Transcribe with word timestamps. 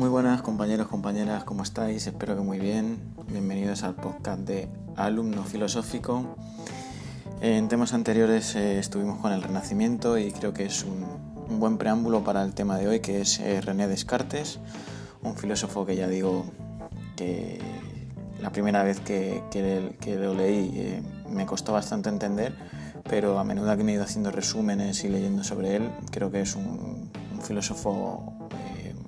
Muy 0.00 0.08
buenas 0.08 0.40
compañeros, 0.40 0.88
compañeras, 0.88 1.44
¿cómo 1.44 1.62
estáis? 1.62 2.06
Espero 2.06 2.34
que 2.34 2.40
muy 2.40 2.58
bien. 2.58 3.12
Bienvenidos 3.28 3.82
al 3.82 3.96
podcast 3.96 4.40
de 4.40 4.66
Alumno 4.96 5.44
Filosófico. 5.44 6.36
En 7.42 7.68
temas 7.68 7.92
anteriores 7.92 8.56
eh, 8.56 8.78
estuvimos 8.78 9.18
con 9.18 9.30
el 9.30 9.42
Renacimiento 9.42 10.16
y 10.16 10.32
creo 10.32 10.54
que 10.54 10.64
es 10.64 10.84
un, 10.84 11.04
buen 11.60 11.76
preámbulo 11.76 12.24
para 12.24 12.42
el 12.42 12.54
tema 12.54 12.78
de 12.78 12.88
hoy, 12.88 13.00
que 13.00 13.20
es 13.20 13.40
eh, 13.40 13.60
René 13.60 13.88
Descartes, 13.88 14.58
un 15.22 15.36
filósofo 15.36 15.84
que 15.84 15.96
ya 15.96 16.08
digo 16.08 16.46
que 17.14 17.60
la 18.40 18.52
primera 18.52 18.82
vez 18.82 19.00
que, 19.00 19.42
lo 20.18 20.32
leí 20.32 20.70
eh, 20.76 21.02
me 21.28 21.44
costó 21.44 21.74
bastante 21.74 22.08
entender, 22.08 22.54
pero 23.06 23.38
a 23.38 23.44
menudo 23.44 23.76
que 23.76 23.84
me 23.84 23.92
he 23.92 23.94
ido 23.96 24.04
haciendo 24.04 24.30
resúmenes 24.30 25.04
y 25.04 25.10
leyendo 25.10 25.44
sobre 25.44 25.76
él, 25.76 25.90
creo 26.10 26.30
que 26.30 26.40
es 26.40 26.56
un, 26.56 27.10
filósofo 27.42 28.39
eh, 28.39 28.39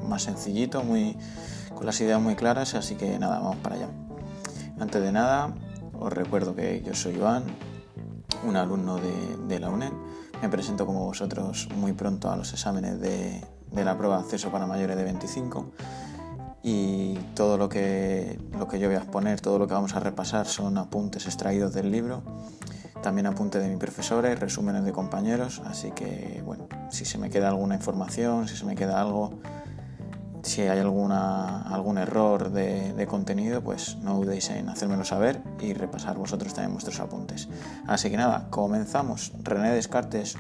más 0.09 0.23
sencillito, 0.23 0.83
muy, 0.83 1.17
con 1.75 1.87
las 1.87 2.01
ideas 2.01 2.21
muy 2.21 2.35
claras, 2.35 2.75
así 2.75 2.95
que 2.95 3.19
nada, 3.19 3.39
vamos 3.39 3.57
para 3.57 3.77
allá. 3.77 3.89
Antes 4.79 5.03
de 5.03 5.13
nada, 5.13 5.55
os 5.99 6.13
recuerdo 6.13 6.55
que 6.55 6.83
yo 6.83 6.95
soy 6.95 7.15
Iván, 7.15 7.45
un 8.47 8.57
alumno 8.57 8.99
de, 9.49 9.61
la 9.61 9.71
UNED. 9.71 9.93
Me 10.41 10.49
presento 10.49 10.87
como 10.87 11.07
vosotros 11.07 11.69
muy 11.77 11.93
pronto 11.93 12.31
a 12.31 12.37
los 12.37 12.53
exámenes 12.53 13.01
de, 13.01 13.41
de 13.71 13.85
la 13.85 13.97
prueba 13.97 14.17
de 14.17 14.25
acceso 14.25 14.51
para 14.51 14.67
mayores 14.67 14.97
de 14.97 15.05
25 15.05 15.73
y 16.63 17.15
todo 17.35 17.59
lo 17.59 17.69
que, 17.69 18.39
lo 18.57 18.69
que 18.69 18.79
yo 18.79 18.89
voy 18.89 18.97
a 18.97 19.01
exponer, 19.01 19.41
todo 19.41 19.59
lo 19.59 19.67
que 19.67 19.75
vamos 19.75 19.95
a 19.95 20.01
repasar 20.01 20.47
son 20.47 20.79
apuntes 20.79 21.27
extraídos 21.27 21.75
del 21.75 21.91
libro, 21.91 22.23
también 23.03 23.27
apuntes 23.27 23.63
de 23.63 23.69
mi 23.69 23.77
profesores, 23.77 24.39
resúmenes 24.39 24.85
de 24.85 24.93
compañeros, 24.93 25.61
así 25.67 25.91
que 25.91 26.41
bueno, 26.45 26.69
si 26.91 27.05
se 27.05 27.19
me 27.19 27.31
queda 27.31 27.49
alguna 27.49 27.75
información, 27.75 28.47
si 28.47 28.57
se 28.57 28.65
me 28.65 28.77
queda 28.77 29.01
algo, 29.01 29.41
si 30.43 30.63
hay 30.63 30.81
alguna, 30.81 31.63
algún 31.63 31.99
error 31.99 32.51
de, 32.51 33.07
contenido, 33.07 33.63
pues 33.63 33.99
no 33.99 34.17
dudéis 34.17 34.51
en 34.51 34.69
hacérmelo 34.69 35.05
saber 35.05 35.41
y 35.61 35.75
repasar 35.75 36.17
vosotros 36.17 36.55
también 36.55 36.73
vuestros 36.73 36.99
apuntes. 37.01 37.49
Así 37.87 38.11
que 38.11 38.17
nada, 38.17 38.49
comenzamos. 38.51 39.33
René 39.43 39.73
Descartes. 39.73 40.37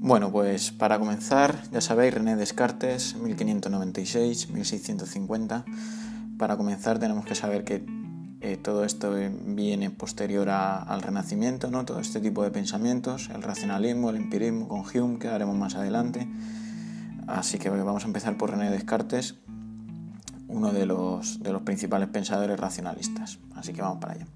Bueno, 0.00 0.30
pues 0.32 0.70
para 0.70 0.98
comenzar, 0.98 1.62
ya 1.70 1.82
sabéis, 1.82 2.14
René 2.14 2.36
Descartes, 2.36 3.14
1596-1650. 3.18 5.64
Para 6.38 6.56
comenzar 6.56 6.98
tenemos 6.98 7.26
que 7.26 7.34
saber 7.34 7.64
que 7.64 7.97
eh, 8.40 8.56
todo 8.56 8.84
esto 8.84 9.12
viene 9.12 9.90
posterior 9.90 10.48
al 10.48 11.02
Renacimiento, 11.02 11.70
¿no? 11.70 11.84
todo 11.84 11.98
este 11.98 12.20
tipo 12.20 12.44
de 12.44 12.50
pensamientos, 12.50 13.30
el 13.34 13.42
racionalismo, 13.42 14.10
el 14.10 14.16
empirismo 14.16 14.68
con 14.68 14.80
Hume, 14.80 15.18
que 15.18 15.28
haremos 15.28 15.56
más 15.56 15.74
adelante. 15.74 16.28
Así 17.26 17.58
que 17.58 17.68
vamos 17.68 18.04
a 18.04 18.06
empezar 18.06 18.36
por 18.36 18.50
René 18.50 18.70
Descartes, 18.70 19.34
uno 20.46 20.72
de 20.72 20.86
los, 20.86 21.40
principales 21.64 22.08
pensadores 22.08 22.58
racionalistas. 22.58 23.38
Así 23.56 23.72
que 23.72 23.82
vamos 23.82 23.98
para 23.98 24.14
allá. 24.14 24.26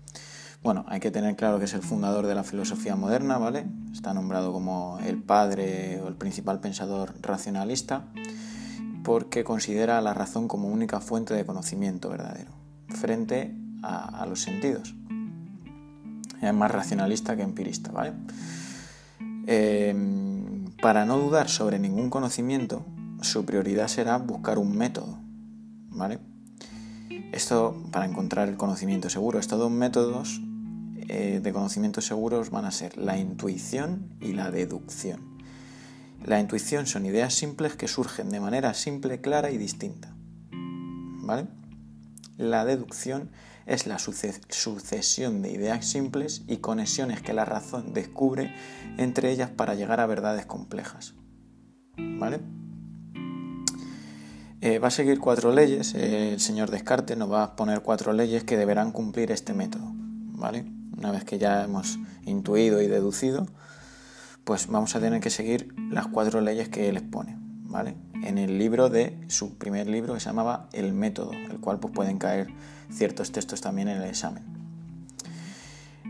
Bueno, 0.65 0.85
hay 0.89 1.01
que 1.01 1.11
tener 1.11 1.37
claro 1.37 1.59
que 1.59 1.65
es 1.65 1.75
el 1.75 1.83
fundador 1.83 2.27
de 2.27 2.35
la 2.35 2.45
filosofía 2.45 2.97
moderna, 2.97 3.39
¿vale? 3.39 3.67
Está 3.93 4.15
nombrado 4.15 4.53
como 4.53 4.99
el 5.05 5.23
padre 5.23 6.01
o 6.01 6.09
el 6.09 6.15
principal 6.15 6.61
pensador 6.61 7.15
racionalista 7.21 8.05
porque 9.03 9.43
considera 9.43 10.01
la 10.01 10.15
razón 10.15 10.47
como 10.47 10.69
única 10.69 11.01
fuente 11.01 11.35
de 11.35 11.45
conocimiento 11.45 12.09
verdadero 12.09 12.63
frente 12.93 13.55
a, 13.83 14.25
los 14.27 14.41
sentidos. 14.41 14.95
Es 16.41 16.55
más 16.55 16.71
racionalista 16.71 17.37
que 17.37 17.43
empirista, 17.43 17.93
¿vale? 17.93 18.13
Em, 19.47 20.65
para 20.81 21.05
no 21.05 21.19
dudar 21.19 21.49
sobre 21.49 21.79
ningún 21.79 22.11
conocimiento, 22.11 22.85
su 23.21 23.45
prioridad 23.45 23.89
será 23.89 24.19
buscar 24.19 24.59
un 24.59 24.77
método, 24.77 25.19
¿vale? 25.91 26.19
Esto 27.33 27.77
para 27.91 28.07
encontrar 28.07 28.49
el 28.49 28.57
conocimiento 28.57 29.09
seguro. 29.09 29.39
Estos 29.39 29.59
dos 29.59 29.71
métodos 29.71 30.41
eh, 31.09 31.41
de 31.43 31.53
conocimientos 31.53 32.07
seguros 32.07 32.51
van 32.51 32.65
a 32.65 32.71
ser 32.71 32.97
la 32.99 33.19
intuición 33.19 34.15
y 34.21 34.33
la 34.33 34.51
deducción. 34.51 35.21
La 36.25 36.41
intuición 36.41 36.87
son 36.87 37.07
ideas 37.07 37.35
simples 37.35 37.75
que 37.75 37.89
surgen 37.89 38.31
de 38.31 38.41
manera 38.41 38.75
simple, 38.75 39.21
clara 39.21 39.51
y 39.51 39.59
distinta. 39.59 40.15
¿Vale? 40.51 41.47
La 42.37 42.65
deducción 42.65 43.31
es 43.67 43.87
la 43.87 43.99
sucesión 43.99 45.43
de 45.43 45.53
ideas 45.53 45.87
simples 45.87 46.43
y 46.47 46.59
conexiones 46.59 47.23
que 47.23 47.33
la 47.33 47.45
razón 47.45 47.93
descubre 47.93 48.55
entre 48.99 49.31
ellas 49.31 49.51
para 49.51 49.75
llegar 49.75 50.01
a 50.01 50.07
verdades 50.07 50.47
complejas. 50.47 51.15
¿Vale? 51.97 52.41
Eh, 54.61 54.79
va 54.79 54.89
a 54.89 54.93
seguir 54.93 55.19
cuatro 55.19 55.53
leyes. 55.53 55.95
el 55.95 56.41
señor 56.41 56.71
Descartes 56.71 57.17
nos 57.17 57.31
va 57.31 57.43
a 57.43 57.57
poner 57.57 57.83
cuatro 57.83 58.13
leyes 58.13 58.45
que 58.45 58.57
deberán 58.57 58.93
cumplir 58.93 59.33
este 59.33 59.55
método. 59.55 59.91
¿Vale? 59.95 60.65
Una 60.97 61.11
vez 61.11 61.25
que 61.25 61.39
ya 61.39 61.65
hemos 61.65 61.99
intuido 62.27 62.81
y 62.81 62.87
deducido, 62.87 63.47
pues 64.45 64.69
vamos 64.69 64.95
a 64.97 65.01
tener 65.01 65.21
que 65.21 65.31
seguir 65.31 65.75
las 65.91 66.07
cuatro 66.09 66.41
leyes 66.41 66.69
que 66.69 66.89
él 66.89 66.97
expone, 66.97 67.37
¿vale? 67.39 67.97
En 68.23 68.39
el 68.39 68.59
libro 68.59 68.89
de 68.89 69.19
su 69.29 69.59
primer 69.59 69.89
libro 69.89 70.15
que 70.15 70.21
se 70.21 70.27
llamaba 70.27 70.69
El 70.73 70.93
método, 70.93 71.33
el 71.33 71.59
cual 71.59 71.79
pues 71.81 71.93
pueden 71.93 72.19
caer 72.19 72.49
ciertos 72.91 73.33
textos 73.33 73.61
también 73.61 73.89
en 73.89 74.01
el 74.01 74.09
examen. 74.09 74.43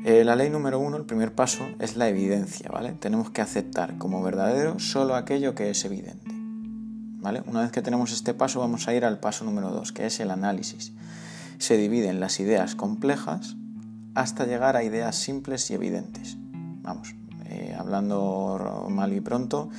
Eh, 0.04 0.24
la 0.24 0.34
ley 0.34 0.50
número 0.50 0.80
uno, 0.80 0.96
el 0.96 1.04
primer 1.04 1.32
paso, 1.32 1.64
es 1.78 1.96
la 1.96 2.08
evidencia, 2.08 2.68
¿vale? 2.70 2.92
Tenemos 2.92 3.30
que 3.30 3.40
aceptar 3.40 3.98
como 3.98 4.20
verdadero 4.20 4.80
solo 4.80 5.14
aquello 5.14 5.54
que 5.54 5.70
es 5.70 5.84
evidente, 5.84 6.32
¿vale? 7.20 7.42
Una 7.46 7.60
vez 7.60 7.70
que 7.70 7.82
tenemos 7.82 8.10
este 8.12 8.34
paso, 8.34 8.58
vamos 8.58 8.88
a 8.88 8.94
ir 8.94 9.04
al 9.04 9.20
paso 9.20 9.44
número 9.44 9.70
dos, 9.70 9.92
que 9.92 10.06
es 10.06 10.18
el 10.18 10.32
análisis. 10.32 10.92
Se 11.58 11.76
dividen 11.76 12.18
las 12.18 12.40
ideas 12.40 12.74
complejas 12.74 13.56
hasta 14.14 14.44
llegar 14.44 14.76
a 14.76 14.82
ideas 14.82 15.14
simples 15.14 15.70
y 15.70 15.74
evidentes. 15.74 16.36
Vamos, 16.82 17.14
eh, 17.46 17.76
hablando 17.78 18.88
mal 18.90 19.12
y 19.12 19.20
pronto, 19.20 19.70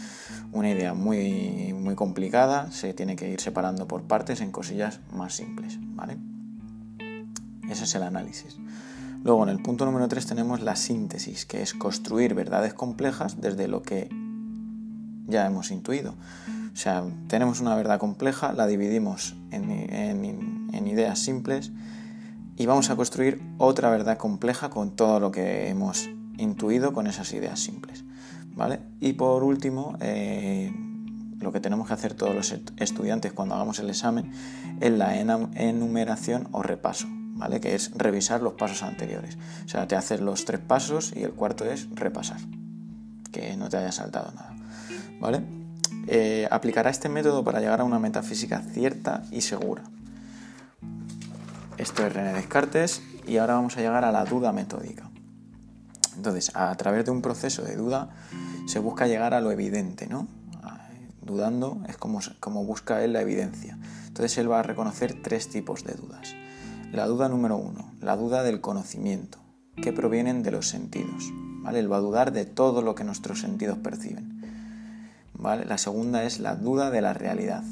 una 0.53 0.69
idea 0.69 0.94
muy, 0.94 1.74
muy 1.74 1.96
complicada 1.96 2.72
se 2.72 2.94
tiene 2.94 3.16
que 3.16 3.30
ir 3.30 3.41
separando 3.41 3.88
por 3.88 4.03
partes 4.03 4.41
en 4.41 4.52
cosillas 4.52 5.00
más 5.12 5.34
simples, 5.36 5.80
¿vale? 5.81 6.18
Ese 7.69 7.86
es 7.86 7.96
el 7.96 8.03
análisis. 8.03 8.58
Luego, 9.24 9.44
en 9.44 9.50
el 9.50 9.62
punto 9.62 9.86
número 9.86 10.08
3 10.08 10.25
tenemos 10.25 10.62
la 10.62 10.75
síntesis, 10.75 11.46
que 11.46 11.62
es 11.62 11.74
construir 11.74 12.34
verdades 12.34 12.74
complejas 12.74 13.40
desde 13.41 13.68
lo 13.68 13.81
que 13.81 14.09
ya 15.28 15.46
hemos 15.46 15.72
intuido. 15.72 16.16
O 16.74 16.75
sea, 16.75 17.03
tenemos 17.28 17.62
una 17.62 17.75
verdad 17.75 18.00
compleja, 18.00 18.53
la 18.53 18.68
dividimos 18.68 19.35
en, 19.52 19.72
en 19.72 20.88
ideas 20.88 21.20
simples 21.20 21.72
y 22.58 22.66
vamos 22.66 22.90
a 22.90 22.96
construir 22.96 23.41
otra 23.58 23.90
verdad 23.90 24.18
compleja 24.18 24.70
con 24.70 24.96
todo 24.96 25.20
lo 25.20 25.31
que 25.31 25.70
hemos 25.70 26.09
intuido 26.38 26.94
con 26.94 27.08
esas 27.08 27.31
ideas 27.34 27.59
simples. 27.59 28.03
¿Vale? 28.53 28.80
Y 29.00 29.14
por 29.14 29.44
último, 29.44 29.97
eh, 30.00 30.72
lo 31.40 31.52
que 31.52 31.59
tenemos 31.59 31.88
que 31.88 31.94
hacer 31.94 32.14
todos 32.14 32.34
los 32.34 32.56
estudiantes 32.78 33.34
cuando 33.34 33.56
hagamos 33.56 33.80
el 33.80 33.90
examen 33.90 34.31
es 34.80 34.91
la 34.91 35.19
enumeración 35.19 36.47
o 36.52 36.64
repaso, 36.64 37.08
¿vale? 37.09 37.59
que 37.59 37.75
es 37.75 37.91
revisar 37.96 38.41
los 38.41 38.53
pasos 38.53 38.84
anteriores. 38.84 39.38
O 39.66 39.68
sea, 39.68 39.88
te 39.88 39.96
haces 39.96 40.22
los 40.22 40.46
tres 40.46 40.62
pasos 40.62 41.14
y 41.16 41.24
el 41.24 41.34
cuarto 41.34 41.66
es 41.66 41.90
repasar, 41.96 42.40
que 43.31 43.56
no 43.58 43.69
te 43.69 43.78
haya 43.78 43.91
saltado 43.91 44.31
nada. 44.31 44.56
¿vale? 45.20 45.41
Eh, 46.08 46.47
aplicará 46.50 46.90
este 46.90 47.09
método 47.09 47.44
para 47.44 47.59
llegar 47.59 47.81
a 47.81 47.84
una 47.84 48.00
metafísica 48.00 48.59
cierta 48.59 49.23
y 49.32 49.41
segura. 49.41 49.84
Esto 51.78 52.06
es 52.06 52.14
René 52.14 52.34
Descartes 52.34 53.02
y 53.28 53.38
ahora 53.38 53.56
vamos 53.56 53.78
a 53.78 53.82
llegar 53.82 54.06
a 54.06 54.11
la 54.11 54.26
duda 54.26 54.52
metódica. 54.52 55.12
Entonces, 56.15 56.51
a 56.55 56.75
través 56.75 57.05
de 57.05 57.11
un 57.11 57.21
proceso 57.21 57.63
de 57.63 57.75
duda 57.75 58.09
se 58.67 58.79
busca 58.79 59.07
llegar 59.07 59.33
a 59.33 59.41
lo 59.41 59.51
evidente, 59.51 60.07
¿no? 60.07 60.27
Dudando 61.21 61.81
es 61.87 61.95
como, 61.97 62.19
como 62.39 62.65
busca 62.65 63.03
él 63.03 63.13
la 63.13 63.21
evidencia. 63.21 63.77
Entonces 64.07 64.37
él 64.37 64.51
va 64.51 64.59
a 64.59 64.63
reconocer 64.63 65.21
tres 65.21 65.47
tipos 65.49 65.83
de 65.85 65.93
dudas. 65.93 66.35
La 66.91 67.07
duda 67.07 67.29
número 67.29 67.57
uno, 67.57 67.91
la 68.01 68.17
duda 68.17 68.43
del 68.43 68.59
conocimiento, 68.59 69.39
que 69.81 69.93
provienen 69.93 70.43
de 70.43 70.51
los 70.51 70.67
sentidos. 70.67 71.31
¿vale? 71.61 71.79
Él 71.79 71.91
va 71.91 71.97
a 71.97 72.01
dudar 72.01 72.33
de 72.33 72.45
todo 72.45 72.81
lo 72.81 72.93
que 72.93 73.05
nuestros 73.05 73.39
sentidos 73.39 73.77
perciben. 73.77 74.41
¿vale? 75.33 75.65
La 75.65 75.77
segunda 75.77 76.23
es 76.25 76.39
la 76.39 76.55
duda 76.55 76.91
de 76.91 77.01
la 77.01 77.13
realidad, 77.13 77.63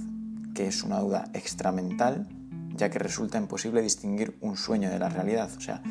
que 0.55 0.67
es 0.67 0.83
una 0.83 0.99
duda 0.99 1.29
extramental 1.33 2.27
ya 2.75 2.89
que 2.89 2.99
resulta 2.99 3.37
imposible 3.37 3.81
distinguir 3.81 4.37
un 4.41 4.57
sueño 4.57 4.89
de 4.89 4.99
la 4.99 5.09
realidad. 5.09 5.49
O 5.55 5.61
sea, 5.61 5.81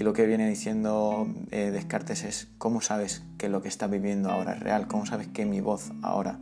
aquí 0.00 0.04
lo 0.06 0.14
que 0.14 0.24
viene 0.24 0.48
diciendo 0.48 1.28
eh, 1.50 1.70
Descartes 1.70 2.24
es 2.24 2.48
cómo 2.56 2.80
sabes 2.80 3.22
que 3.36 3.50
lo 3.50 3.60
que 3.60 3.68
estás 3.68 3.90
viviendo 3.90 4.30
ahora 4.30 4.54
es 4.54 4.60
real, 4.60 4.88
cómo 4.88 5.04
sabes 5.04 5.28
que 5.28 5.44
mi 5.44 5.60
voz 5.60 5.92
ahora 6.00 6.38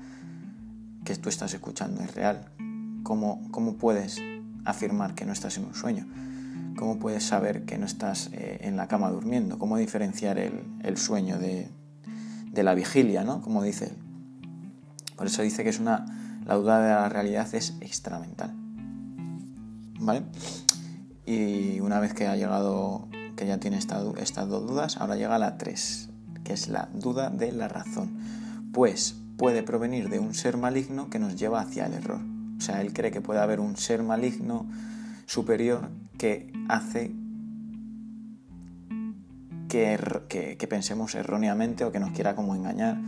que 1.05 1.17
tú 1.17 1.29
estás 1.29 1.53
escuchando 1.55 2.01
es 2.01 2.15
real, 2.15 2.53
cómo, 3.03 3.43
cómo 3.51 3.75
puedes 3.75 4.23
afirmar 4.65 5.17
que 5.17 5.25
no 5.25 5.33
estás 5.33 5.59
en 5.59 5.65
un 5.65 5.75
sueño. 5.75 6.07
¿cómo 6.77 7.01
puedes 7.01 7.25
saber 7.25 7.65
que 7.65 7.79
no 7.79 7.87
estás 7.87 8.31
eh, 8.33 8.59
en 8.61 8.77
la 8.77 8.87
cama 8.87 9.11
durmiendo? 9.11 9.59
¿Cómo 9.59 9.77
diferenciar 9.77 10.39
el, 10.39 10.97
sueño 10.97 11.41
de, 11.41 11.69
la 12.55 12.75
vigilia, 12.75 13.25
¿no? 13.25 13.43
Como 13.43 13.65
dice. 13.65 13.91
Por 15.17 15.27
eso 15.27 15.43
dice 15.43 15.65
que 15.65 15.71
es 15.71 15.81
una, 15.81 16.07
la 16.47 16.55
duda 16.55 16.81
de 16.81 16.91
la 16.91 17.09
realidad 17.09 17.53
es 17.57 17.75
extramental. 17.81 18.55
¿Vale? 19.99 20.23
Y 21.27 21.81
una 21.81 21.99
vez 21.99 22.15
que 22.15 22.29
ha 22.29 22.37
llegado, 22.37 23.08
que 23.39 23.47
ya 23.47 23.59
tiene 23.59 23.79
estas 23.79 24.03
dos 24.03 24.67
dudas, 24.67 24.97
ahora 24.97 25.15
llega 25.15 25.39
la 25.39 25.57
tres, 25.57 26.11
que 26.43 26.53
es 26.53 26.69
la 26.69 26.89
duda 26.93 27.31
de 27.31 27.53
la 27.53 27.69
razón. 27.69 28.19
Pues 28.73 29.15
puede 29.37 29.63
provenir 29.63 30.09
de 30.09 30.19
un 30.19 30.35
ser 30.35 30.57
maligno 30.57 31.09
que 31.09 31.21
nos 31.21 31.37
lleva 31.37 31.61
hacia 31.61 31.87
el 31.87 31.95
error. 31.95 32.21
O 32.59 32.61
sea, 32.61 32.81
él 32.81 32.93
cree 32.93 33.13
que 33.13 33.21
puede 33.21 33.39
haber 33.39 33.61
un 33.61 33.77
ser 33.77 34.03
maligno 34.03 34.67
superior 35.27 35.89
que 36.19 36.53
hace 36.69 37.13
que, 39.69 40.67
pensemos 40.69 41.15
erróneamente 41.15 41.85
o 41.85 41.93
que 41.93 42.01
nos 42.01 42.11
quiera 42.11 42.35
como 42.35 42.57
engañar 42.57 42.99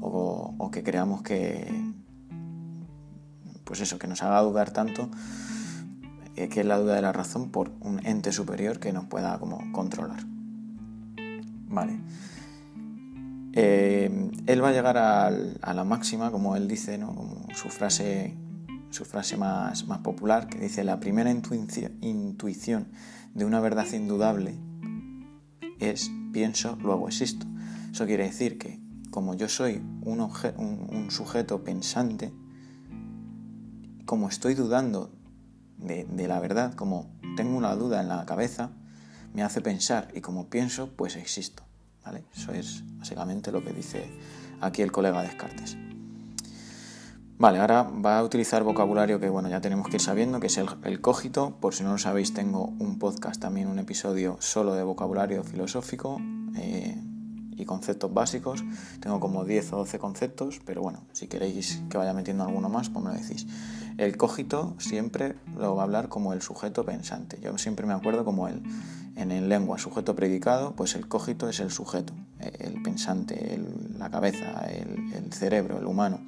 o, 0.00 0.70
que 0.72 0.82
creamos 0.82 1.22
que, 1.22 1.92
pues 3.62 3.80
eso, 3.80 4.00
que 4.00 4.08
nos 4.08 4.22
haga 4.24 4.40
dudar 4.40 4.72
tanto 4.72 5.10
que 6.36 6.60
es 6.60 6.66
la 6.66 6.78
duda 6.78 6.94
de 6.94 7.02
la 7.02 7.12
razón 7.12 7.50
por 7.50 7.72
un 7.80 8.04
ente 8.06 8.32
superior 8.32 8.78
que 8.78 8.92
nos 8.92 9.06
pueda 9.06 9.38
como 9.38 9.72
controlar. 9.72 10.24
Vale. 11.68 11.98
Eh, 13.52 14.30
él 14.46 14.62
va 14.62 14.68
a 14.68 14.72
llegar 14.72 14.98
a, 14.98 15.30
la 15.30 15.84
máxima, 15.84 16.30
como 16.30 16.56
él 16.56 16.68
dice, 16.68 16.98
¿no? 16.98 17.46
su 17.54 17.70
frase, 17.70 18.36
su 18.90 19.04
frase 19.04 19.36
más, 19.38 19.86
más 19.86 20.00
popular, 20.00 20.46
que 20.48 20.58
dice, 20.58 20.84
la 20.84 21.00
primera 21.00 21.30
intuición 21.30 22.88
de 23.34 23.44
una 23.44 23.60
verdad 23.60 23.90
indudable 23.92 24.58
es 25.80 26.10
pienso, 26.32 26.76
luego 26.82 27.08
existo. 27.08 27.46
Eso 27.90 28.04
quiere 28.04 28.24
decir 28.24 28.58
que 28.58 28.78
como 29.10 29.34
yo 29.34 29.48
soy 29.48 29.82
un, 30.02 31.10
sujeto 31.10 31.64
pensante, 31.64 32.34
como 34.04 34.28
estoy 34.28 34.52
dudando 34.52 35.10
de, 35.78 36.28
la 36.28 36.40
verdad, 36.40 36.74
como 36.74 37.10
tengo 37.36 37.56
una 37.56 37.74
duda 37.74 38.00
en 38.00 38.08
la 38.08 38.24
cabeza, 38.26 38.70
me 39.34 39.42
hace 39.42 39.60
pensar 39.60 40.08
y 40.14 40.20
como 40.20 40.48
pienso, 40.48 40.90
pues 40.96 41.16
existo. 41.16 41.62
Eso 42.34 42.52
es 42.52 42.84
básicamente 42.98 43.50
lo 43.50 43.64
que 43.64 43.72
dice 43.72 44.08
aquí 44.60 44.82
el 44.82 44.92
colega 44.92 45.22
Descartes. 45.22 45.76
Vale, 47.38 47.58
ahora 47.58 47.82
va 47.82 48.18
a 48.18 48.22
utilizar 48.22 48.62
vocabulario 48.62 49.20
que 49.20 49.28
bueno, 49.28 49.50
ya 49.50 49.60
tenemos 49.60 49.88
que 49.88 49.96
ir 49.96 50.00
sabiendo, 50.00 50.40
que 50.40 50.46
es 50.46 50.56
el, 50.56 51.00
cógito. 51.02 51.58
Por 51.60 51.74
si 51.74 51.84
no 51.84 51.92
lo 51.92 51.98
sabéis, 51.98 52.32
tengo 52.32 52.72
un 52.78 52.98
podcast, 52.98 53.40
también 53.40 53.68
un 53.68 53.78
episodio 53.78 54.38
solo 54.40 54.74
de 54.74 54.82
vocabulario 54.82 55.44
filosófico 55.44 56.18
eh, 56.56 56.98
y 57.54 57.64
conceptos 57.66 58.14
básicos. 58.14 58.64
Tengo 59.00 59.20
como 59.20 59.44
10 59.44 59.74
o 59.74 59.76
12 59.78 59.98
conceptos, 59.98 60.60
pero 60.64 60.80
bueno, 60.80 61.04
si 61.12 61.28
queréis 61.28 61.82
que 61.90 61.98
vaya 61.98 62.14
metiendo 62.14 62.44
alguno 62.44 62.70
más, 62.70 62.88
pues 62.88 63.04
me 63.04 63.10
lo 63.12 63.18
decís. 63.18 63.46
El 63.98 64.18
cógito 64.18 64.74
siempre 64.78 65.36
lo 65.56 65.74
va 65.74 65.82
a 65.82 65.84
hablar 65.84 66.08
como 66.08 66.34
el 66.34 66.42
sujeto 66.42 66.84
pensante. 66.84 67.38
Yo 67.42 67.56
siempre 67.56 67.86
me 67.86 67.94
acuerdo 67.94 68.26
como 68.26 68.46
el, 68.46 68.62
en 69.16 69.32
el 69.32 69.48
lengua, 69.48 69.78
sujeto 69.78 70.14
predicado, 70.14 70.74
pues 70.76 70.94
el 70.94 71.08
cógito 71.08 71.48
es 71.48 71.60
el 71.60 71.70
sujeto, 71.70 72.12
el 72.38 72.82
pensante, 72.82 73.58
la 73.98 74.10
cabeza, 74.10 74.66
el, 74.66 75.32
cerebro, 75.32 75.78
el 75.78 75.86
humano. 75.86 76.20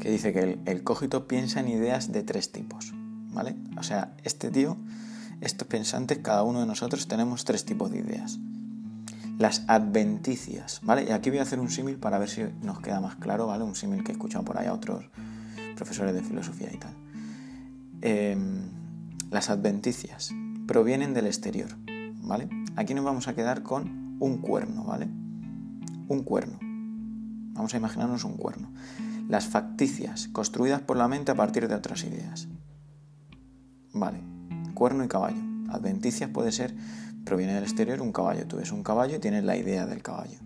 Que 0.00 0.10
dice 0.10 0.32
que 0.32 0.58
el, 0.64 0.82
cógito 0.82 1.28
piensa 1.28 1.60
en 1.60 1.68
ideas 1.68 2.10
de 2.10 2.22
tres 2.22 2.50
tipos, 2.50 2.94
¿vale? 3.32 3.54
O 3.76 3.82
sea, 3.82 4.14
este 4.24 4.50
tío, 4.50 4.78
estos 5.42 5.68
pensantes, 5.68 6.18
cada 6.18 6.42
uno 6.42 6.60
de 6.60 6.66
nosotros 6.66 7.06
tenemos 7.06 7.44
tres 7.44 7.66
tipos 7.66 7.90
de 7.90 7.98
ideas. 7.98 8.38
Las 9.38 9.64
adventicias, 9.68 10.80
¿vale? 10.82 11.04
Y 11.04 11.10
aquí 11.10 11.28
voy 11.28 11.40
a 11.40 11.42
hacer 11.42 11.60
un 11.60 11.70
símil 11.70 11.96
para 11.96 12.18
ver 12.18 12.30
si 12.30 12.44
nos 12.62 12.80
queda 12.80 13.00
más 13.00 13.16
claro, 13.16 13.46
¿vale? 13.46 13.64
Un 13.64 13.74
símil 13.74 14.02
que 14.02 14.12
he 14.12 14.14
escuchado 14.14 14.44
por 14.44 14.58
ahí 14.58 14.68
a 14.68 14.72
otros 14.72 15.04
profesores 15.74 16.14
de 16.14 16.22
filosofía 16.22 16.70
y 16.72 16.78
tal. 16.78 16.94
Em, 18.00 18.62
las 19.30 19.50
adventicias 19.50 20.32
provienen 20.66 21.14
del 21.14 21.26
exterior, 21.26 21.70
¿vale? 22.22 22.48
Aquí 22.76 22.94
nos 22.94 23.04
vamos 23.04 23.28
a 23.28 23.34
quedar 23.34 23.62
con 23.62 24.16
un 24.20 24.38
cuerno, 24.38 24.84
¿vale? 24.84 25.08
Un 26.08 26.22
cuerno. 26.22 26.58
Vamos 27.54 27.72
a 27.74 27.76
imaginarnos 27.76 28.24
un 28.24 28.36
cuerno. 28.36 28.72
Las 29.28 29.46
facticias, 29.46 30.28
construidas 30.28 30.82
por 30.82 30.96
la 30.96 31.08
mente 31.08 31.32
a 31.32 31.34
partir 31.34 31.68
de 31.68 31.74
otras 31.74 32.04
ideas. 32.04 32.48
Vale, 33.92 34.20
cuerno 34.74 35.04
y 35.04 35.08
caballo. 35.08 35.40
Adventicias 35.70 36.28
puede 36.30 36.52
ser, 36.52 36.74
proviene 37.24 37.54
del 37.54 37.64
exterior, 37.64 38.00
un 38.02 38.12
caballo. 38.12 38.46
Tú 38.46 38.56
ves 38.56 38.72
un 38.72 38.82
caballo 38.82 39.16
y 39.16 39.20
tienes 39.20 39.44
la 39.44 39.56
idea 39.56 39.86
del 39.86 40.02
caballo. 40.02 40.38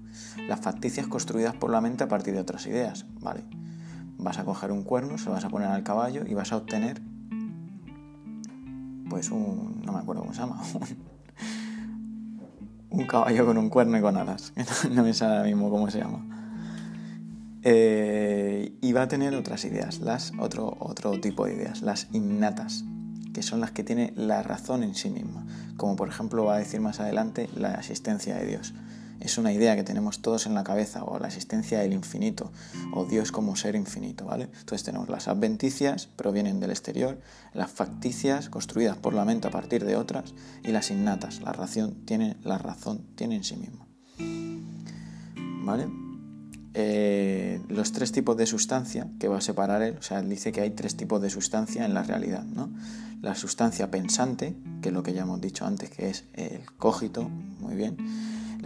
Las 0.49 0.61
facticias 0.61 1.07
construidas 1.07 1.55
por 1.55 1.71
la 1.71 1.81
mente 1.81 2.05
a 2.05 2.09
partir 2.09 2.35
de 2.35 2.41
otras 2.41 2.67
ideas. 2.67 3.07
Vale, 3.21 3.45
vas 4.19 4.39
a 4.39 4.45
coger 4.45 4.73
un 4.73 4.83
cuerno, 4.83 5.17
se 5.17 5.27
lo 5.27 5.33
vas 5.33 5.45
a 5.45 5.49
poner 5.49 5.69
al 5.69 5.83
caballo 5.83 6.25
y 6.27 6.35
vas 6.35 6.53
a 6.53 6.57
obtener 6.57 7.01
pues 9.09 9.31
un, 9.31 9.81
no 9.85 9.93
me 9.93 10.01
acuerdo 10.01 10.23
cómo 10.23 10.35
se 10.35 10.41
llama, 10.41 10.63
un, 12.91 13.07
caballo 13.07 13.47
con 13.47 13.57
un 13.57 13.71
cuerno 13.71 13.97
y 13.97 14.03
con 14.03 14.17
alas, 14.17 14.53
no 14.91 15.03
me 15.03 15.15
sale 15.15 15.37
ahora 15.37 15.49
mismo 15.49 15.71
cómo 15.71 15.91
se 15.91 16.01
llama. 16.01 16.25
Eh, 17.63 18.77
y 18.81 18.93
va 18.93 19.03
a 19.03 19.09
tener 19.09 19.35
otras 19.35 19.65
ideas, 19.65 20.01
las, 20.01 20.33
otro, 20.39 20.77
otro 20.79 21.19
tipo 21.21 21.47
de 21.47 21.55
ideas, 21.55 21.83
las 21.83 22.09
innatas, 22.13 22.85
que 23.33 23.43
son 23.43 23.61
las 23.61 23.71
que 23.71 23.83
tiene 23.83 24.13
la 24.15 24.43
razón 24.43 24.83
en 24.83 24.95
sí 24.95 25.11
misma, 25.11 25.47
como 25.77 25.97
por 25.97 26.09
ejemplo 26.09 26.45
va 26.45 26.57
a 26.57 26.59
decir 26.59 26.81
más 26.81 27.01
adelante 27.01 27.49
la 27.57 27.75
existencia 27.75 28.37
de 28.37 28.47
Dios 28.47 28.75
es 29.21 29.39
una 29.39 29.53
idea 29.53 29.77
que 29.77 29.83
tenemos 29.83 30.21
todos 30.23 30.47
en 30.47 30.55
la 30.55 30.65
cabeza, 30.65 31.05
o 31.05 31.19
la 31.19 31.29
existencia 31.29 31.81
del 31.81 31.93
infinito, 31.93 32.53
o 32.93 33.05
Dios 33.05 33.33
como 33.33 33.57
ser 33.57 33.75
infinito, 33.75 34.27
¿vale? 34.27 34.45
Entonces 34.45 34.85
tenemos 34.85 35.09
las 35.09 35.29
adventicias, 35.29 36.07
provienen 36.07 36.61
del 36.61 36.71
exterior, 36.71 37.21
las 37.53 37.71
facticias, 37.71 38.49
construidas 38.49 38.97
por 38.97 39.15
la 39.15 39.25
mente 39.25 39.49
a 39.49 39.51
partir 39.51 39.85
de 39.85 39.97
otras, 39.97 40.35
y 40.63 40.73
las 40.73 40.91
innatas, 40.91 41.41
la 41.41 41.53
razón 41.53 42.05
tiene, 42.05 42.37
la 42.43 42.59
razón 42.59 43.07
tiene 43.17 43.37
en 43.37 43.45
sí 43.45 43.57
misma. 43.57 43.87
¿Vale? 45.65 45.89
Eh, 46.75 47.61
los 47.69 47.93
tres 47.93 48.13
tipos 48.13 48.37
de 48.37 48.47
sustancia 48.47 49.09
que 49.19 49.27
va 49.27 49.39
a 49.39 49.41
separar 49.41 49.83
él, 49.83 49.97
o 49.99 50.03
sea, 50.03 50.21
él 50.21 50.29
dice 50.29 50.53
que 50.53 50.61
hay 50.61 50.71
tres 50.71 50.97
tipos 50.97 51.21
de 51.21 51.29
sustancia 51.29 51.85
en 51.85 51.93
la 51.93 52.05
realidad, 52.05 52.45
¿no? 52.45 52.71
La 53.21 53.35
sustancia 53.35 53.91
pensante, 53.91 54.55
que 54.81 54.91
es 54.91 54.95
lo 54.95 55.03
que 55.03 55.13
ya 55.13 55.23
hemos 55.23 55.41
dicho 55.41 55.67
antes, 55.67 55.91
que 55.91 56.09
es 56.09 56.25
el 56.35 56.61
cógito, 56.77 57.29
muy 57.29 57.75
bien, 57.75 57.97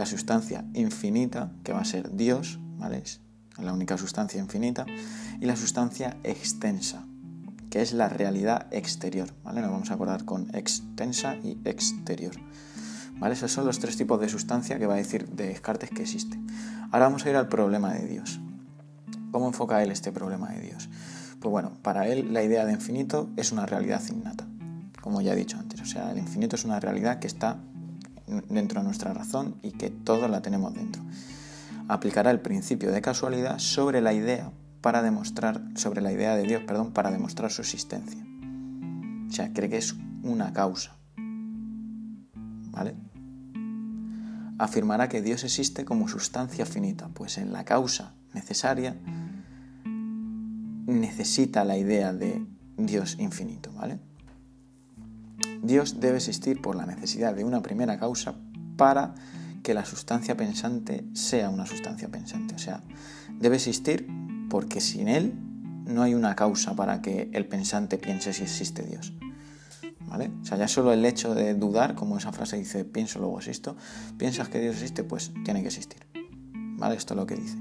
la 0.02 0.06
sustancia 0.06 0.64
infinita, 0.74 1.52
que 1.62 1.72
va 1.72 1.78
a 1.78 1.84
ser 1.84 2.16
Dios, 2.16 2.58
¿vale? 2.76 2.98
Es 2.98 3.20
la 3.56 3.72
única 3.72 3.96
sustancia 3.96 4.40
infinita, 4.40 4.84
y 5.40 5.46
la 5.46 5.54
sustancia 5.54 6.16
extensa, 6.24 7.04
que 7.70 7.82
es 7.82 7.92
la 7.92 8.08
realidad 8.08 8.66
exterior, 8.72 9.32
¿vale? 9.44 9.60
Nos 9.60 9.70
vamos 9.70 9.92
a 9.92 9.94
acordar 9.94 10.24
con 10.24 10.52
extensa 10.56 11.36
y 11.36 11.56
exterior. 11.64 12.34
¿Vale? 13.20 13.34
Esos 13.34 13.52
son 13.52 13.64
los 13.64 13.78
tres 13.78 13.96
tipos 13.96 14.20
de 14.20 14.28
sustancia 14.28 14.76
que 14.76 14.86
va 14.86 14.94
a 14.94 14.96
decir 14.96 15.28
de 15.28 15.46
Descartes 15.46 15.90
que 15.90 16.02
existe. 16.02 16.36
Ahora 16.90 17.04
vamos 17.04 17.24
a 17.24 17.30
ir 17.30 17.36
al 17.36 17.46
problema 17.46 17.92
de 17.94 18.04
Dios. 18.08 18.40
¿Cómo 19.30 19.46
enfoca 19.46 19.84
él 19.84 19.92
este 19.92 20.10
problema 20.10 20.50
de 20.50 20.62
Dios? 20.62 20.90
Pues 21.38 21.52
bueno, 21.52 21.74
para 21.82 22.08
él 22.08 22.34
la 22.34 22.42
idea 22.42 22.66
de 22.66 22.72
infinito 22.72 23.30
es 23.36 23.52
una 23.52 23.66
realidad 23.66 24.02
innata, 24.10 24.48
como 25.00 25.20
ya 25.20 25.34
he 25.34 25.36
dicho 25.36 25.58
antes. 25.58 25.80
O 25.80 25.86
sea, 25.86 26.10
el 26.10 26.18
infinito 26.18 26.56
es 26.56 26.64
una 26.64 26.80
realidad 26.80 27.20
que 27.20 27.28
está 27.28 27.60
dentro 28.26 28.80
de 28.80 28.86
nuestra 28.86 29.12
razón 29.12 29.56
y 29.62 29.72
que 29.72 29.90
todos 29.90 30.30
la 30.30 30.42
tenemos 30.42 30.74
dentro. 30.74 31.02
Aplicará 31.88 32.30
el 32.30 32.40
principio 32.40 32.92
de 32.92 33.02
casualidad 33.02 33.58
sobre 33.58 34.00
la 34.00 34.12
idea 34.12 34.50
para 34.80 35.02
demostrar 35.02 35.62
sobre 35.74 36.00
la 36.00 36.12
idea 36.12 36.36
de 36.36 36.42
Dios, 36.42 36.62
perdón, 36.66 36.92
para 36.92 37.10
demostrar 37.10 37.50
su 37.50 37.62
existencia. 37.62 38.24
O 39.28 39.32
sea, 39.32 39.52
cree 39.52 39.70
que 39.70 39.78
es 39.78 39.94
una 40.22 40.52
causa. 40.52 40.96
¿Vale? 42.70 42.94
Afirmará 44.58 45.08
que 45.08 45.22
Dios 45.22 45.44
existe 45.44 45.84
como 45.84 46.08
sustancia 46.08 46.66
finita, 46.66 47.08
pues 47.08 47.38
en 47.38 47.52
la 47.52 47.64
causa 47.64 48.14
necesaria 48.34 48.96
necesita 50.86 51.64
la 51.64 51.76
idea 51.76 52.12
de 52.12 52.44
Dios 52.76 53.16
infinito, 53.18 53.72
¿vale? 53.72 53.98
Dios 55.62 56.00
debe 56.00 56.16
existir 56.16 56.60
por 56.60 56.74
la 56.74 56.86
necesidad 56.86 57.34
de 57.34 57.44
una 57.44 57.62
primera 57.62 57.98
causa 57.98 58.34
para 58.76 59.14
que 59.62 59.74
la 59.74 59.84
sustancia 59.84 60.36
pensante 60.36 61.04
sea 61.12 61.50
una 61.50 61.66
sustancia 61.66 62.08
pensante. 62.08 62.56
O 62.56 62.58
sea, 62.58 62.82
debe 63.38 63.56
existir 63.56 64.08
porque 64.50 64.80
sin 64.80 65.06
Él 65.06 65.34
no 65.86 66.02
hay 66.02 66.14
una 66.14 66.34
causa 66.34 66.74
para 66.74 67.00
que 67.00 67.30
el 67.32 67.46
pensante 67.46 67.96
piense 67.96 68.32
si 68.32 68.42
existe 68.42 68.82
Dios. 68.82 69.12
¿Vale? 70.00 70.32
O 70.42 70.44
sea, 70.44 70.58
ya 70.58 70.66
solo 70.68 70.92
el 70.92 71.04
hecho 71.04 71.34
de 71.34 71.54
dudar, 71.54 71.94
como 71.94 72.18
esa 72.18 72.32
frase 72.32 72.58
dice, 72.58 72.84
pienso 72.84 73.20
luego 73.20 73.38
existo, 73.38 73.76
piensas 74.18 74.48
que 74.48 74.60
Dios 74.60 74.74
existe, 74.74 75.04
pues 75.04 75.32
tiene 75.44 75.62
que 75.62 75.68
existir. 75.68 76.04
¿Vale? 76.76 76.96
Esto 76.96 77.14
es 77.14 77.20
lo 77.20 77.26
que 77.26 77.36
dice. 77.36 77.56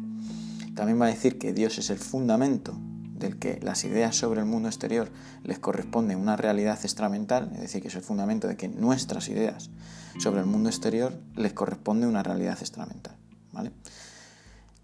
También 0.73 0.99
va 0.99 1.05
a 1.05 1.09
decir 1.09 1.37
que 1.37 1.53
Dios 1.53 1.77
es 1.77 1.91
el 1.91 1.97
fundamento 1.97 2.73
del 3.21 3.39
que 3.39 3.59
las 3.61 3.85
ideas 3.85 4.15
sobre 4.15 4.41
el 4.41 4.45
mundo 4.45 4.67
exterior 4.67 5.09
les 5.43 5.59
corresponde 5.59 6.15
una 6.15 6.35
realidad 6.35 6.79
extramental, 6.81 7.51
es 7.53 7.61
decir, 7.61 7.81
que 7.81 7.87
es 7.87 7.95
el 7.95 8.01
fundamento 8.01 8.47
de 8.47 8.57
que 8.57 8.67
nuestras 8.67 9.29
ideas 9.29 9.69
sobre 10.19 10.41
el 10.41 10.47
mundo 10.47 10.69
exterior 10.69 11.17
les 11.35 11.53
corresponde 11.53 12.07
una 12.07 12.23
realidad 12.23 12.57
extramental, 12.59 13.15
¿vale? 13.53 13.71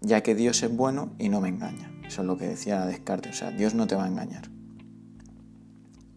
Ya 0.00 0.22
que 0.22 0.34
Dios 0.34 0.62
es 0.62 0.74
bueno 0.74 1.12
y 1.18 1.28
no 1.28 1.40
me 1.40 1.48
engaña. 1.48 1.92
Eso 2.06 2.22
es 2.22 2.26
lo 2.26 2.38
que 2.38 2.46
decía 2.46 2.86
Descartes, 2.86 3.36
o 3.36 3.38
sea, 3.38 3.50
Dios 3.50 3.74
no 3.74 3.86
te 3.86 3.96
va 3.96 4.04
a 4.04 4.08
engañar. 4.08 4.48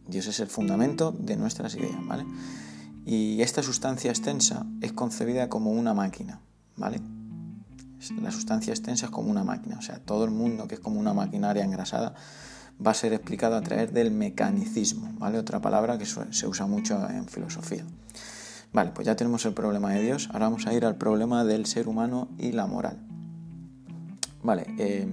Dios 0.07 0.27
es 0.27 0.39
el 0.39 0.47
fundamento 0.47 1.11
de 1.11 1.35
nuestras 1.35 1.75
ideas, 1.75 2.05
¿vale? 2.05 2.25
Y 3.05 3.41
esta 3.41 3.63
sustancia 3.63 4.11
extensa 4.11 4.65
es 4.81 4.93
concebida 4.93 5.49
como 5.49 5.71
una 5.71 5.93
máquina, 5.93 6.39
¿vale? 6.77 7.01
La 8.21 8.31
sustancia 8.31 8.73
extensa 8.73 9.05
es 9.05 9.11
como 9.11 9.29
una 9.29 9.43
máquina, 9.43 9.77
o 9.77 9.81
sea, 9.81 9.99
todo 9.99 10.25
el 10.25 10.31
mundo 10.31 10.67
que 10.67 10.75
es 10.75 10.81
como 10.81 10.99
una 10.99 11.13
maquinaria 11.13 11.63
engrasada 11.63 12.15
va 12.85 12.91
a 12.91 12.95
ser 12.95 13.13
explicado 13.13 13.55
a 13.55 13.61
través 13.61 13.93
del 13.93 14.11
mecanicismo, 14.11 15.13
¿vale? 15.19 15.37
Otra 15.37 15.61
palabra 15.61 15.97
que 15.97 16.05
se 16.05 16.47
usa 16.47 16.65
mucho 16.65 17.07
en 17.09 17.27
filosofía. 17.27 17.85
Vale, 18.73 18.91
pues 18.91 19.05
ya 19.05 19.15
tenemos 19.15 19.45
el 19.45 19.53
problema 19.53 19.91
de 19.91 20.01
Dios, 20.01 20.29
ahora 20.31 20.45
vamos 20.45 20.65
a 20.65 20.73
ir 20.73 20.85
al 20.85 20.95
problema 20.95 21.43
del 21.43 21.65
ser 21.65 21.87
humano 21.87 22.29
y 22.37 22.53
la 22.53 22.65
moral. 22.67 22.97
Vale, 24.43 24.65
eh, 24.79 25.07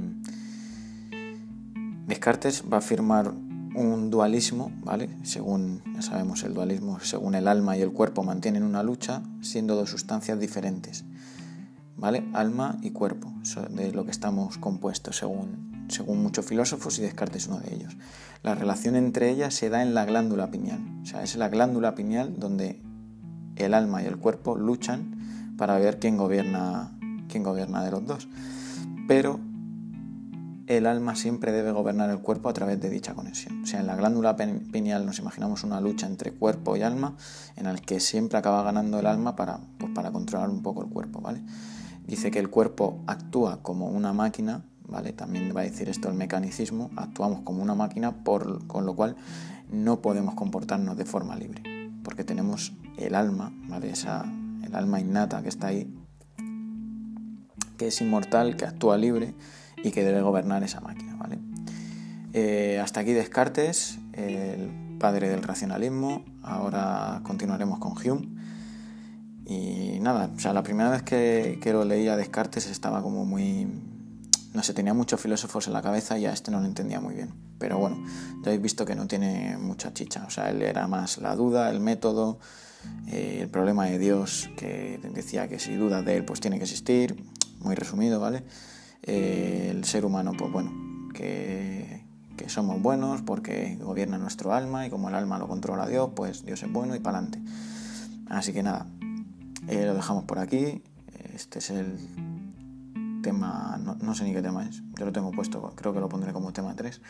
Descartes 2.07 2.65
va 2.73 2.77
a 2.77 2.79
afirmar 2.79 3.33
un 3.75 4.11
dualismo, 4.11 4.73
¿vale? 4.83 5.11
Según, 5.25 5.83
ya 5.95 6.03
sabemos, 6.03 6.43
el 6.43 6.55
dualismo, 6.55 7.01
según 7.01 7.35
el 7.35 7.47
alma 7.47 7.77
y 7.77 7.83
el 7.83 7.93
cuerpo 7.93 8.23
mantienen 8.23 8.63
una 8.63 8.83
lucha, 8.83 9.23
siendo 9.43 9.77
dos 9.77 9.91
sustancias 9.91 10.41
diferentes. 10.41 11.05
¿Vale? 11.99 12.29
Alma 12.33 12.79
y 12.81 12.91
cuerpo, 12.91 13.33
de 13.71 13.93
lo 13.93 14.05
que 14.05 14.11
estamos 14.11 14.57
compuestos, 14.59 15.17
según, 15.17 15.87
según 15.89 16.23
muchos 16.23 16.47
filósofos 16.47 16.99
y 16.99 17.03
Descartes 17.03 17.49
uno 17.49 17.59
de 17.59 17.75
ellos. 17.75 17.97
La 18.43 18.55
relación 18.55 18.97
entre 18.97 19.31
ellas 19.31 19.55
se 19.55 19.69
da 19.69 19.83
en 19.83 19.95
la 19.95 20.05
glándula 20.05 20.51
pineal, 20.51 20.81
o 21.03 21.07
sea, 21.07 21.23
es 21.23 21.37
la 21.37 21.49
glándula 21.49 21.95
pineal 21.95 22.39
donde 22.39 22.81
el 23.57 23.75
alma 23.75 24.03
y 24.03 24.07
el 24.07 24.19
cuerpo 24.19 24.57
luchan 24.57 25.55
para 25.57 25.79
ver 25.79 25.99
quién 25.99 26.17
gobierna, 26.17 26.97
quién 27.29 27.43
gobierna 27.43 27.85
de 27.85 27.91
los 27.91 28.07
dos. 28.07 28.29
Pero 29.09 29.41
el 30.69 30.87
alma 30.87 31.17
siempre 31.17 31.51
debe 31.51 31.73
gobernar 31.73 32.11
el 32.11 32.19
cuerpo 32.19 32.49
a 32.49 32.53
través 32.53 32.81
de 32.81 32.91
dicha 32.91 33.15
conexión. 33.15 33.63
O 33.63 33.67
sea, 33.67 33.81
en 33.81 33.87
la 33.87 33.97
glándula 33.97 34.37
pineal 34.37 35.05
nos 35.07 35.19
imaginamos 35.19 35.65
una 35.65 35.81
lucha 35.81 36.07
entre 36.07 36.33
cuerpo 36.33 36.77
y 36.77 36.83
alma 36.83 37.17
en 37.57 37.65
la 37.65 37.75
que 37.75 38.01
siempre 38.01 38.39
acaba 38.39 38.63
ganando 38.63 39.01
el 39.01 39.07
alma 39.07 39.35
para, 39.35 39.61
pues, 39.79 39.93
para 39.95 40.13
controlar 40.13 40.51
un 40.51 40.63
poco 40.63 40.83
el 40.83 40.91
cuerpo, 40.91 41.21
¿vale? 41.21 41.43
Dice 42.09 42.31
que 42.31 42.39
el 42.39 42.51
cuerpo 42.51 43.03
actúa 43.07 43.63
como 43.63 43.89
una 43.89 44.13
máquina, 44.13 44.65
¿vale? 44.87 45.13
También 45.13 45.53
va 45.55 45.61
a 45.61 45.65
decir 45.65 45.89
esto 45.89 46.09
el 46.09 46.15
mecanicismo, 46.15 46.91
actuamos 46.97 47.43
como 47.43 47.63
una 47.63 47.75
máquina, 47.75 48.25
por, 48.25 48.67
con 48.67 48.87
lo 48.87 48.97
cual 48.97 49.15
no 49.71 50.01
podemos 50.01 50.35
comportarnos 50.35 50.97
de 50.97 51.05
forma 51.05 51.37
libre, 51.37 51.63
porque 52.03 52.25
tenemos 52.25 52.73
el 52.97 53.15
alma, 53.15 53.53
¿vale? 53.69 53.91
Esa, 53.91 54.25
el 54.65 54.75
alma 54.75 54.99
innata 54.99 55.43
que 55.43 55.51
está 55.51 55.69
ahí, 55.69 55.95
que 57.77 57.89
es 57.89 58.01
inmortal, 58.01 58.57
que 58.57 58.65
actúa 58.65 58.97
libre 58.97 59.35
y 59.85 59.91
que 59.91 60.03
debe 60.03 60.23
gobernar 60.23 60.65
esa 60.65 60.81
máquina, 60.81 61.15
¿vale? 61.17 61.39
Eh, 62.33 62.81
hasta 62.83 63.01
aquí 63.01 63.13
Descartes, 63.13 63.99
el 64.15 64.97
padre 64.99 65.29
del 65.29 65.43
racionalismo. 65.43 66.25
Ahora 66.43 67.21
continuaremos 67.23 67.79
con 67.79 67.93
Hume. 67.93 68.38
Y 69.49 69.99
nada, 70.01 70.31
o 70.37 70.39
sea, 70.39 70.53
la 70.53 70.63
primera 70.63 70.91
vez 70.91 71.03
que, 71.03 71.59
que 71.63 71.73
lo 71.73 71.83
leía 71.83 72.17
Descartes 72.17 72.67
estaba 72.67 73.03
como 73.03 73.25
muy... 73.25 73.67
No 74.53 74.63
sé, 74.63 74.75
tenía 74.75 74.93
muchos 74.93 75.19
filósofos 75.21 75.67
en 75.69 75.73
la 75.73 75.81
cabeza 75.81 76.19
y 76.19 76.27
a 76.27 76.33
este 76.35 76.51
no 76.51 76.61
lo 76.61 76.67
entendía 76.67 77.01
muy 77.01 77.15
bien. 77.15 77.33
Pero 77.59 77.79
bueno, 77.79 77.97
ya 78.43 78.51
habéis 78.51 78.61
visto 78.61 78.85
que 78.85 78.95
no 78.95 79.07
tiene 79.07 79.57
mucha 79.57 79.95
chicha. 79.95 80.25
O 80.27 80.31
sea, 80.31 80.51
él 80.51 80.61
era 80.61 80.87
más 80.87 81.17
la 81.17 81.35
duda, 81.35 81.71
el 81.71 81.81
método, 81.81 82.39
eh, 83.07 83.39
el 83.41 83.49
problema 83.49 83.87
de 83.87 83.99
Dios, 83.99 84.51
que 84.59 85.01
decía 85.15 85.49
que 85.49 85.59
si 85.59 85.75
dudas 85.77 86.05
de 86.05 86.17
él, 86.17 86.27
pues 86.27 86.41
tiene 86.41 86.59
que 86.59 86.65
existir. 86.65 87.17
Muy 87.61 87.75
resumido, 87.75 88.21
¿vale? 88.21 88.45
Eh, 89.03 89.69
el 89.71 89.85
ser 89.85 90.05
humano, 90.05 90.33
pues 90.39 90.53
bueno, 90.53 90.73
que, 91.15 92.05
que 92.37 92.51
somos 92.51 92.83
buenos 92.83 93.23
porque 93.23 93.79
gobierna 93.81 94.19
nuestro 94.19 94.53
alma 94.53 94.87
y 94.87 94.91
como 94.91 95.09
el 95.09 95.15
alma 95.15 95.39
lo 95.39 95.49
controla 95.49 95.89
Dios, 95.89 96.11
pues 96.15 96.45
Dios 96.45 96.63
es 96.63 96.71
bueno 96.71 96.95
y 96.95 97.01
para 97.01 97.19
adelante. 97.19 97.41
Así 98.29 98.53
que 98.53 98.63
nada, 98.63 98.87
eh, 99.69 99.87
lo 99.87 99.95
dejamos 99.95 100.25
por 100.25 100.39
aquí. 100.39 100.83
Este 101.35 101.59
es 101.59 101.71
el 101.71 101.99
tema, 103.23 103.79
no, 103.79 104.15
sé 104.15 104.25
ni 104.25 104.33
qué 104.33 104.43
tema 104.43 104.65
es. 104.65 104.83
Yo 104.99 105.05
lo 105.05 105.13
tengo 105.13 105.31
puesto, 105.31 105.73
creo 105.77 105.93
que 105.93 106.01
lo 106.01 106.09
pondré 106.09 106.33
como 106.33 106.53
tema 106.53 106.75
3. 106.75 107.01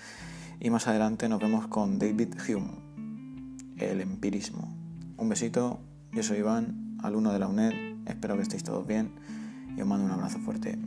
Y 0.60 0.70
más 0.70 0.88
adelante 0.88 1.28
nos 1.28 1.40
vemos 1.40 1.68
con 1.68 1.98
David 1.98 2.34
Hume, 2.48 2.70
el 3.76 4.00
empirismo. 4.00 4.68
Un 5.16 5.28
besito, 5.28 5.78
yo 6.12 6.22
soy 6.22 6.38
Iván, 6.38 6.98
alumno 7.02 7.32
de 7.32 7.38
la 7.38 7.46
UNED. 7.46 7.72
Espero 8.06 8.36
que 8.36 8.42
estéis 8.42 8.64
todos 8.64 8.86
bien 8.86 9.12
y 9.76 9.80
os 9.80 9.86
mando 9.86 10.04
un 10.04 10.10
abrazo 10.10 10.38
fuerte. 10.38 10.78